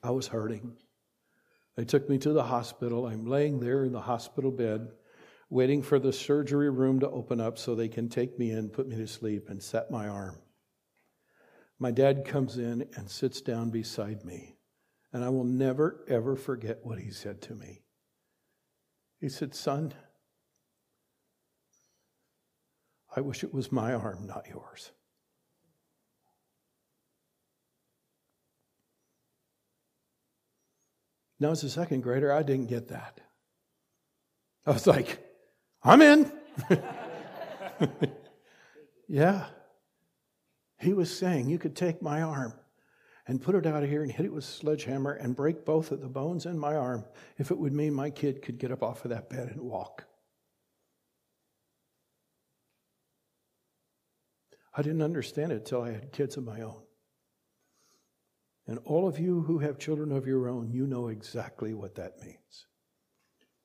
[0.02, 0.76] I was hurting.
[1.76, 3.06] They took me to the hospital.
[3.06, 4.88] I'm laying there in the hospital bed,
[5.50, 8.88] waiting for the surgery room to open up so they can take me in, put
[8.88, 10.38] me to sleep, and set my arm.
[11.78, 14.56] My dad comes in and sits down beside me.
[15.12, 17.82] And I will never, ever forget what he said to me.
[19.20, 19.94] He said, Son,
[23.14, 24.92] I wish it was my arm, not yours.
[31.38, 33.20] Now, as a second grader, I didn't get that.
[34.64, 35.18] I was like,
[35.82, 36.32] I'm in.
[39.08, 39.46] yeah.
[40.78, 42.54] He was saying, You could take my arm
[43.26, 45.90] and put it out of here and hit it with a sledgehammer and break both
[45.90, 47.04] of the bones in my arm
[47.38, 50.04] if it would mean my kid could get up off of that bed and walk.
[54.74, 56.85] I didn't understand it until I had kids of my own.
[58.66, 62.20] And all of you who have children of your own, you know exactly what that
[62.20, 62.66] means.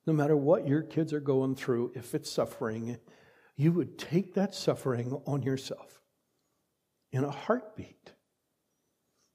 [0.06, 2.98] No matter what your kids are going through, if it's suffering,
[3.56, 6.02] you would take that suffering on yourself
[7.12, 8.14] in a heartbeat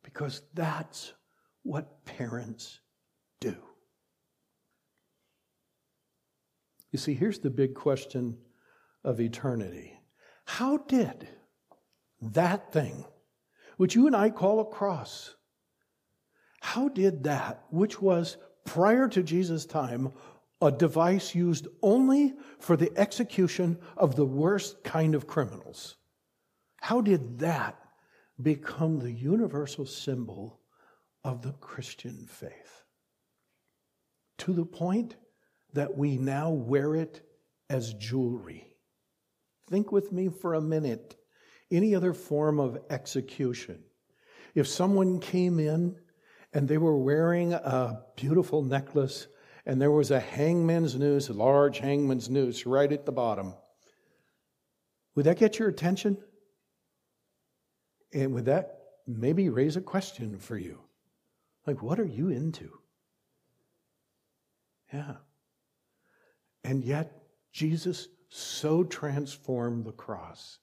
[0.03, 1.13] because that's
[1.63, 2.81] what parents
[3.41, 3.57] do.
[6.93, 8.39] You see, here's the big question
[9.05, 9.93] of eternity
[10.47, 11.29] How did
[12.21, 13.05] that thing,
[13.77, 15.36] which you and I call a cross,
[16.67, 20.13] how did that, which was prior to Jesus' time,
[20.61, 25.95] a device used only for the execution of the worst kind of criminals,
[26.81, 27.79] how did that
[28.43, 30.59] become the universal symbol
[31.23, 32.83] of the Christian faith.
[34.39, 35.15] To the point
[35.73, 37.23] that we now wear it
[37.71, 38.73] as jewelry.
[39.71, 41.15] Think with me for a minute.
[41.71, 43.85] Any other form of execution.
[44.57, 45.97] If someone came in
[46.57, 49.27] and they were wearing a beautiful necklace
[49.67, 53.53] and there was a hangman's noose, a large hangman's noose right at the bottom,
[55.15, 56.17] would that get your attention?
[58.15, 60.79] And would that, maybe raise a question for you.
[61.67, 62.71] Like, what are you into?
[64.91, 65.17] Yeah.
[66.65, 70.59] And yet, Jesus so transformed the cross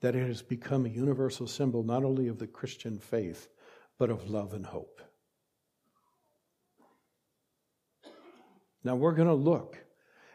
[0.00, 3.48] that it has become a universal symbol not only of the Christian faith,
[4.02, 5.00] but of love and hope.
[8.82, 9.78] Now, we're going to look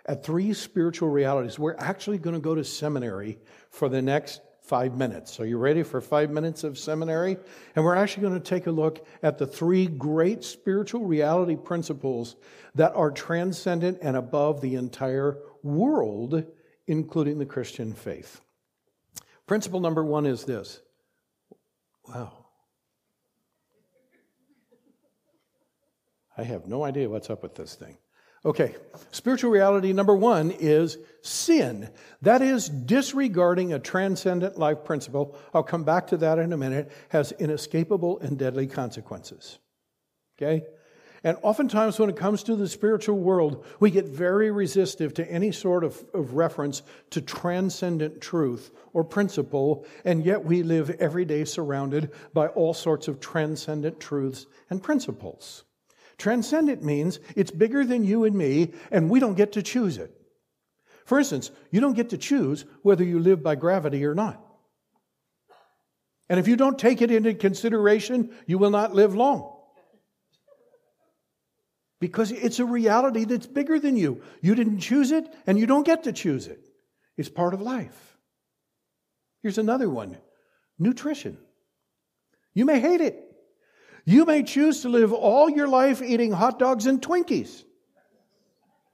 [0.05, 1.59] at three spiritual realities.
[1.59, 5.41] We're actually going to go to seminary for the next five minutes.
[5.41, 7.35] Are you ready for five minutes of seminary?
[7.75, 12.37] And we're actually going to take a look at the three great spiritual reality principles
[12.75, 16.45] that are transcendent and above the entire world,
[16.87, 18.39] including the Christian faith.
[19.45, 20.79] Principle number one is this.
[22.07, 22.36] Wow.
[26.37, 27.97] I have no idea what's up with this thing.
[28.45, 28.75] Okay,
[29.11, 31.89] spiritual reality number one is sin.
[32.21, 35.35] That is disregarding a transcendent life principle.
[35.53, 39.57] I'll come back to that in a minute, has inescapable and deadly consequences.
[40.37, 40.63] Okay?
[41.23, 45.51] And oftentimes, when it comes to the spiritual world, we get very resistive to any
[45.51, 51.43] sort of, of reference to transcendent truth or principle, and yet we live every day
[51.43, 55.63] surrounded by all sorts of transcendent truths and principles.
[56.17, 60.11] Transcendent means it's bigger than you and me, and we don't get to choose it.
[61.05, 64.43] For instance, you don't get to choose whether you live by gravity or not.
[66.29, 69.53] And if you don't take it into consideration, you will not live long.
[71.99, 74.21] Because it's a reality that's bigger than you.
[74.41, 76.59] You didn't choose it, and you don't get to choose it.
[77.15, 78.17] It's part of life.
[79.41, 80.17] Here's another one
[80.77, 81.37] nutrition.
[82.53, 83.26] You may hate it.
[84.09, 87.65] You may choose to live all your life eating hot dogs and Twinkies.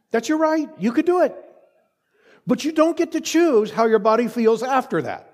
[0.09, 0.67] That's your right.
[0.79, 1.35] You could do it.
[2.47, 5.31] But you don't get to choose how your body feels after that.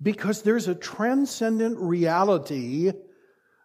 [0.00, 2.92] Because there's a transcendent reality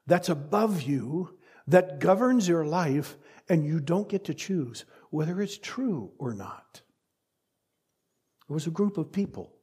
[0.06, 3.16] that's above you that governs your life,
[3.48, 6.82] and you don't get to choose whether it's true or not.
[8.50, 9.54] There was a group of people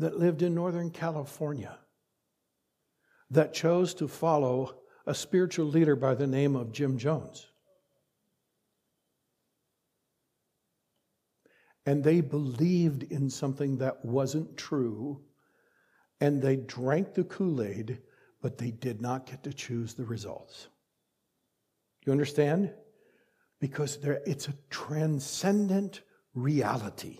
[0.00, 1.78] that lived in Northern California
[3.30, 4.76] that chose to follow
[5.06, 7.46] a spiritual leader by the name of Jim Jones.
[11.86, 15.22] And they believed in something that wasn't true,
[16.20, 17.98] and they drank the Kool Aid,
[18.42, 20.68] but they did not get to choose the results.
[22.04, 22.72] You understand?
[23.60, 26.00] because there, it's a transcendent
[26.34, 27.18] reality.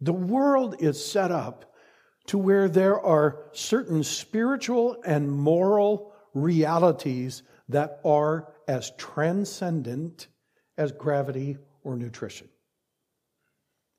[0.00, 1.71] The world is set up
[2.26, 10.28] to where there are certain spiritual and moral realities that are as transcendent
[10.78, 12.48] as gravity or nutrition.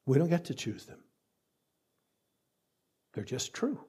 [0.06, 1.00] We don't get to choose them,
[3.14, 3.80] they're just true.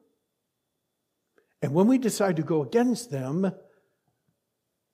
[1.62, 3.50] And when we decide to go against them,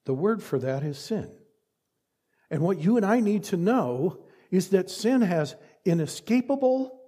[0.05, 1.32] the word for that is sin.
[2.49, 7.01] And what you and I need to know is that sin has inescapable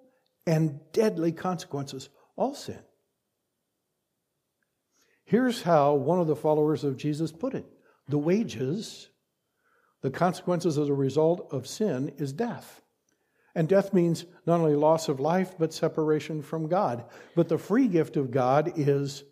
[0.47, 2.09] and deadly consequences.
[2.37, 2.79] All sin.
[5.25, 7.67] Here's how one of the followers of Jesus put it
[8.09, 9.09] the wages,
[10.03, 12.83] the consequences as a result of sin, is death.
[13.55, 17.05] And death means not only loss of life, but separation from God.
[17.37, 19.25] But the free gift of God is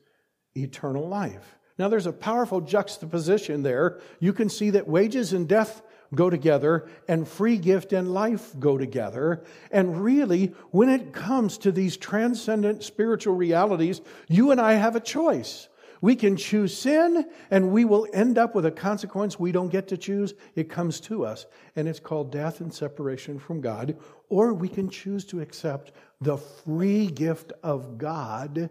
[0.54, 1.58] eternal life.
[1.78, 4.00] Now, there's a powerful juxtaposition there.
[4.18, 5.82] You can see that wages and death
[6.14, 9.44] go together, and free gift and life go together.
[9.70, 15.00] And really, when it comes to these transcendent spiritual realities, you and I have a
[15.00, 15.68] choice.
[16.02, 19.88] We can choose sin, and we will end up with a consequence we don't get
[19.88, 20.32] to choose.
[20.54, 21.46] It comes to us,
[21.76, 23.98] and it's called death and separation from God.
[24.28, 28.70] Or we can choose to accept the free gift of God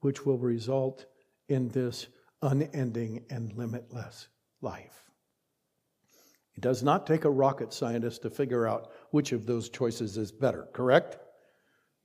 [0.00, 1.04] which will result
[1.48, 2.06] in this
[2.42, 4.28] unending and limitless
[4.62, 5.09] life.
[6.60, 10.30] It does not take a rocket scientist to figure out which of those choices is
[10.30, 11.16] better, correct?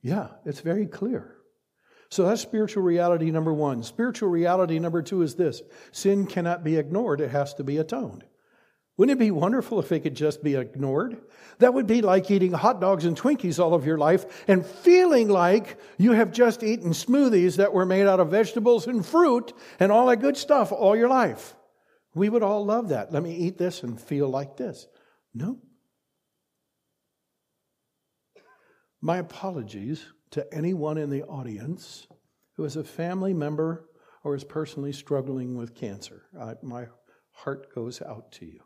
[0.00, 1.36] Yeah, it's very clear.
[2.08, 3.82] So that's spiritual reality number one.
[3.82, 5.60] Spiritual reality number two is this
[5.92, 8.24] sin cannot be ignored, it has to be atoned.
[8.96, 11.18] Wouldn't it be wonderful if it could just be ignored?
[11.58, 15.28] That would be like eating hot dogs and Twinkies all of your life and feeling
[15.28, 19.92] like you have just eaten smoothies that were made out of vegetables and fruit and
[19.92, 21.54] all that good stuff all your life.
[22.16, 23.12] We would all love that.
[23.12, 24.86] Let me eat this and feel like this.
[25.34, 25.58] No.
[29.02, 32.06] My apologies to anyone in the audience
[32.54, 33.90] who is a family member
[34.24, 36.22] or is personally struggling with cancer.
[36.40, 36.86] I, my
[37.32, 38.60] heart goes out to you.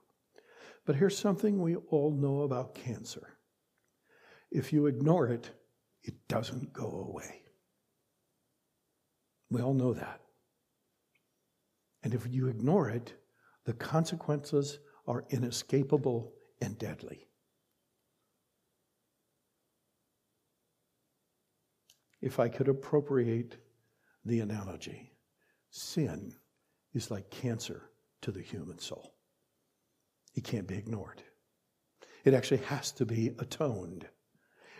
[0.87, 3.37] But here's something we all know about cancer
[4.53, 5.51] if you ignore it,
[6.05, 7.43] it doesn't go away.
[9.51, 10.21] We all know that.
[12.05, 13.15] And if you ignore it,
[13.65, 17.27] the consequences are inescapable and deadly.
[22.21, 23.57] If I could appropriate
[24.25, 25.13] the analogy,
[25.71, 26.35] sin
[26.93, 27.91] is like cancer
[28.23, 29.15] to the human soul.
[30.35, 31.23] It can't be ignored.
[32.25, 34.07] It actually has to be atoned.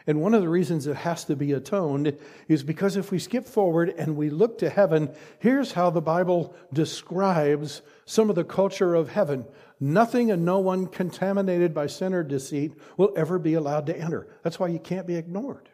[0.07, 2.17] And one of the reasons it has to be atoned
[2.49, 6.55] is because if we skip forward and we look to heaven, here's how the Bible
[6.73, 9.45] describes some of the culture of heaven.
[9.79, 14.29] Nothing and no one contaminated by sin or deceit will ever be allowed to enter.
[14.43, 15.69] That's why you can't be ignored.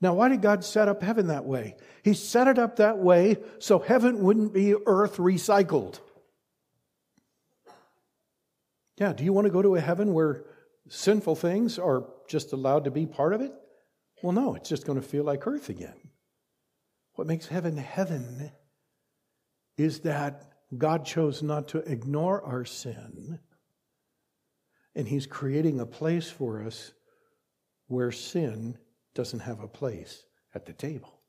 [0.00, 1.76] Now, why did God set up heaven that way?
[2.02, 6.00] He set it up that way so heaven wouldn't be earth recycled.
[8.98, 10.44] Yeah, do you want to go to a heaven where
[10.88, 13.52] sinful things are just allowed to be part of it?
[14.22, 16.10] Well, no, it's just going to feel like earth again.
[17.14, 18.52] What makes heaven heaven
[19.76, 23.40] is that God chose not to ignore our sin,
[24.94, 26.92] and He's creating a place for us
[27.88, 28.78] where sin
[29.14, 30.24] doesn't have a place
[30.54, 31.21] at the table.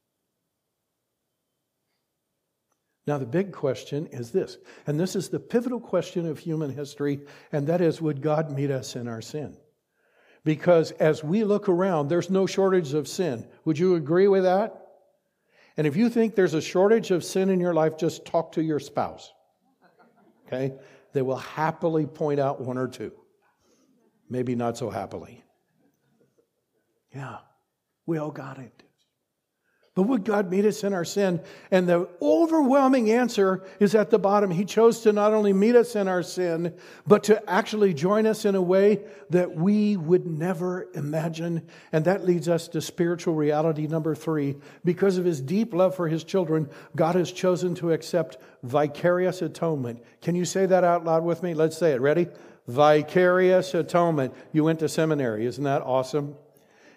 [3.06, 7.20] Now, the big question is this, and this is the pivotal question of human history,
[7.52, 9.58] and that is would God meet us in our sin?
[10.46, 13.48] Because as we look around, there's no shortage of sin.
[13.66, 14.80] Would you agree with that?
[15.76, 18.64] And if you think there's a shortage of sin in your life, just talk to
[18.64, 19.34] your spouse.
[20.48, 20.74] Okay?
[21.14, 23.12] They will happily point out one or two.
[24.30, 25.44] Maybe not so happily.
[27.14, 27.38] Yeah,
[28.06, 28.83] we all got it.
[29.96, 31.40] But would God meet us in our sin?
[31.70, 34.50] And the overwhelming answer is at the bottom.
[34.50, 36.74] He chose to not only meet us in our sin,
[37.06, 41.68] but to actually join us in a way that we would never imagine.
[41.92, 44.56] And that leads us to spiritual reality number three.
[44.84, 50.04] Because of his deep love for his children, God has chosen to accept vicarious atonement.
[50.24, 51.54] Can you say that out loud with me?
[51.54, 52.02] Let's say it.
[52.02, 52.30] Ready?
[52.68, 54.34] Vicarious atonement.
[54.54, 55.46] You went to seminary.
[55.46, 56.36] Isn't that awesome?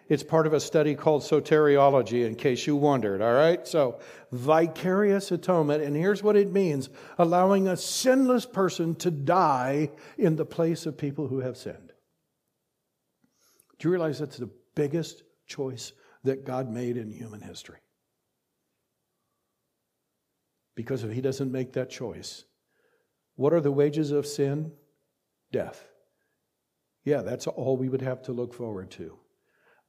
[0.08, 3.66] It's part of a study called soteriology, in case you wondered, all right?
[3.66, 3.98] So,
[4.30, 6.88] vicarious atonement, and here's what it means
[7.18, 11.92] allowing a sinless person to die in the place of people who have sinned.
[13.78, 15.92] Do you realize that's the biggest choice
[16.22, 17.78] that God made in human history?
[20.76, 22.44] Because if He doesn't make that choice,
[23.34, 24.72] what are the wages of sin?
[25.52, 25.88] death.
[27.04, 29.16] Yeah, that's all we would have to look forward to.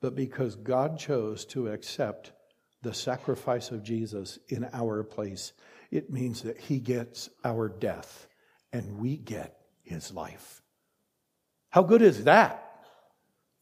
[0.01, 2.31] But because God chose to accept
[2.81, 5.53] the sacrifice of Jesus in our place,
[5.91, 8.27] it means that He gets our death
[8.71, 10.61] and we get His life.
[11.69, 12.63] How good is that?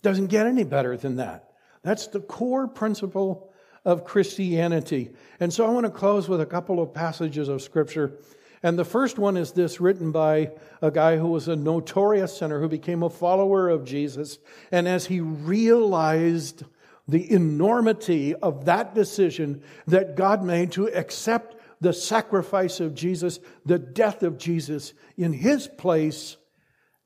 [0.01, 1.51] Doesn't get any better than that.
[1.81, 3.51] That's the core principle
[3.85, 5.11] of Christianity.
[5.39, 8.19] And so I want to close with a couple of passages of Scripture
[8.65, 10.49] and the first one is this, written by
[10.81, 14.39] a guy who was a notorious sinner who became a follower of Jesus.
[14.71, 16.63] And as he realized
[17.07, 23.77] the enormity of that decision that God made to accept the sacrifice of Jesus, the
[23.77, 26.35] death of Jesus in his place,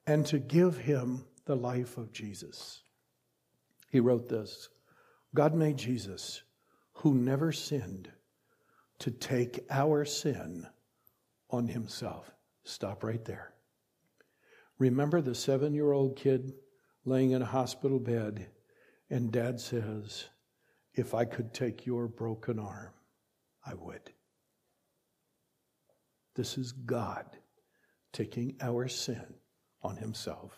[0.07, 2.83] and to give him the life of Jesus.
[3.91, 4.69] He wrote this
[5.35, 6.41] God made Jesus,
[6.93, 8.09] who never sinned,
[8.99, 10.65] to take our sin
[11.49, 12.31] on himself.
[12.63, 13.53] Stop right there.
[14.77, 16.53] Remember the seven year old kid
[17.05, 18.47] laying in a hospital bed,
[19.09, 20.25] and dad says,
[20.93, 22.93] If I could take your broken arm,
[23.65, 24.11] I would.
[26.35, 27.25] This is God
[28.13, 29.35] taking our sin
[29.81, 30.57] on himself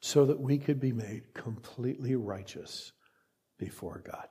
[0.00, 2.92] so that we could be made completely righteous
[3.58, 4.28] before God.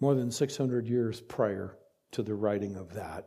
[0.00, 1.76] More than 600 years prior,
[2.14, 3.26] to the writing of that.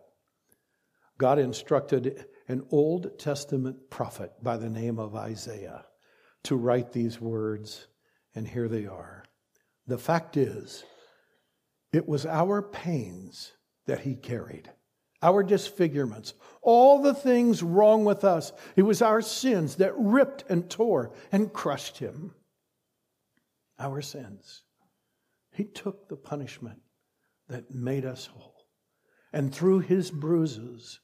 [1.17, 5.85] God instructed an Old Testament prophet by the name of Isaiah
[6.43, 7.87] to write these words,
[8.33, 9.25] and here they are.
[9.87, 10.83] The fact is,
[11.91, 13.51] it was our pains
[13.87, 14.69] that he carried,
[15.21, 18.53] our disfigurements, all the things wrong with us.
[18.75, 22.33] It was our sins that ripped and tore and crushed him.
[23.79, 24.63] Our sins.
[25.53, 26.79] He took the punishment
[27.49, 28.56] that made us whole
[29.33, 30.99] and through his bruises,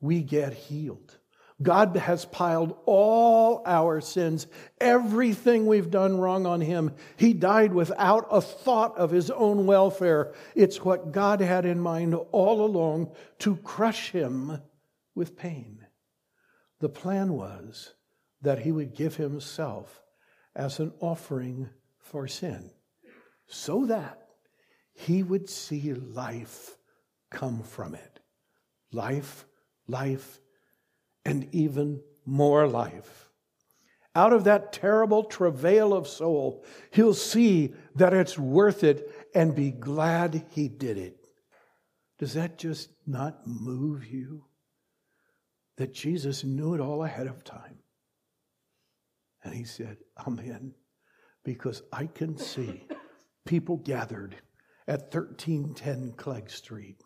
[0.00, 1.18] we get healed.
[1.62, 4.46] God has piled all our sins,
[4.80, 6.92] everything we've done wrong on him.
[7.16, 10.32] He died without a thought of his own welfare.
[10.54, 14.60] It's what God had in mind all along to crush him
[15.14, 15.86] with pain.
[16.80, 17.94] The plan was
[18.40, 20.02] that he would give himself
[20.56, 21.68] as an offering
[22.00, 22.70] for sin
[23.46, 24.18] so that
[24.94, 26.76] he would see life
[27.32, 28.20] come from it
[28.92, 29.46] life,
[29.88, 30.38] life,
[31.24, 33.30] and even more life.
[34.14, 39.70] Out of that terrible travail of soul, he'll see that it's worth it and be
[39.70, 41.26] glad he did it.
[42.18, 44.44] Does that just not move you?
[45.78, 47.78] That Jesus knew it all ahead of time.
[49.42, 50.74] And he said, I'm
[51.44, 52.84] because I can see
[53.46, 54.36] people gathered
[54.86, 57.02] at 1310 Clegg Street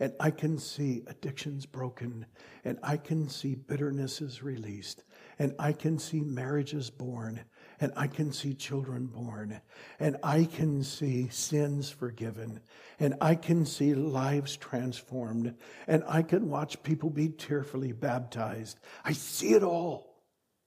[0.00, 2.26] and I can see addictions broken,
[2.64, 5.02] and I can see bitternesses released,
[5.38, 7.40] and I can see marriages born,
[7.80, 9.60] and I can see children born,
[9.98, 12.60] and I can see sins forgiven,
[13.00, 15.54] and I can see lives transformed,
[15.86, 18.78] and I can watch people be tearfully baptized.
[19.04, 20.22] I see it all,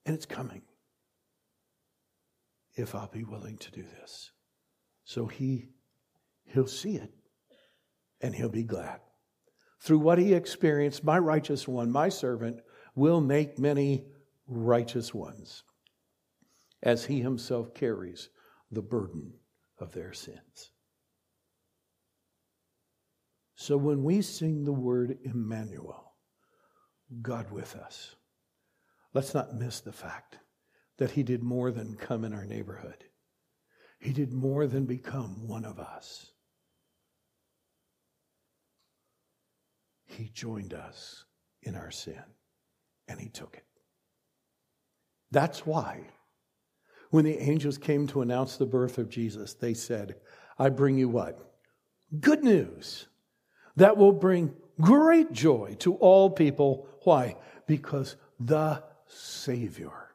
[0.06, 0.64] and it's coming.
[2.76, 4.32] If I'll be willing to do this.
[5.04, 5.68] So he
[6.46, 7.12] he'll see it
[8.22, 9.02] and he'll be glad
[9.82, 12.62] through what he experienced, my righteous one, my servant,
[12.96, 14.06] will make many
[14.48, 15.64] righteous ones
[16.84, 18.30] as he himself carries
[18.72, 19.34] the burden
[19.80, 20.72] of their sins.
[23.56, 26.14] So when we sing the word Emmanuel,
[27.22, 28.16] God with us,
[29.14, 30.38] let's not miss the fact
[30.98, 33.04] that he did more than come in our neighborhood.
[34.00, 36.31] He did more than become one of us.
[40.22, 41.26] He joined us
[41.64, 42.22] in our sin
[43.08, 43.66] and He took it.
[45.32, 46.12] That's why
[47.10, 50.18] when the angels came to announce the birth of Jesus, they said,
[50.60, 51.56] I bring you what?
[52.20, 53.08] Good news
[53.78, 56.88] that will bring great joy to all people.
[57.04, 57.36] Why?
[57.66, 60.12] Because the Savior,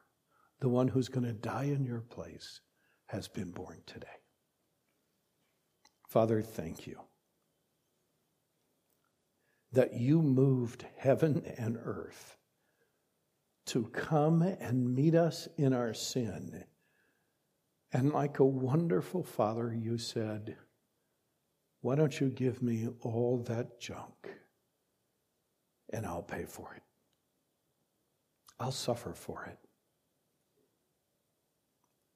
[0.61, 2.61] the one who's going to die in your place,
[3.07, 4.07] has been born today.
[6.07, 6.97] Father, thank you
[9.77, 12.35] that you moved heaven and earth
[13.67, 16.63] to come and meet us in our sin.
[17.93, 20.55] And like a wonderful father, you said,
[21.81, 24.31] Why don't you give me all that junk
[25.93, 26.81] and I'll pay for it?
[28.59, 29.59] I'll suffer for it.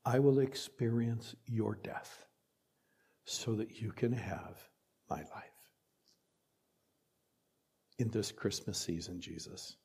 [0.03, 2.25] I will experience your death
[3.25, 4.67] so that you can have
[5.07, 5.50] my life
[8.01, 9.77] in this Christmas season, Jesus.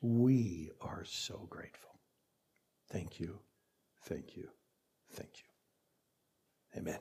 [0.00, 1.90] We are so grateful.
[2.90, 3.40] Thank you,
[4.04, 4.48] thank you,
[5.12, 6.80] thank you.
[6.80, 7.00] Amen.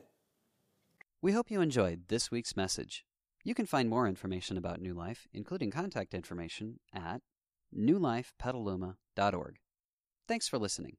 [1.21, 3.05] We hope you enjoyed this week's message.
[3.43, 7.21] You can find more information about New Life, including contact information, at
[7.77, 9.55] newlifepetaluma.org.
[10.27, 10.97] Thanks for listening.